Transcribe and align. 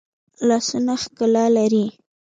لاسونه 0.47 0.93
ښکلا 1.03 1.45
لري 1.55 1.85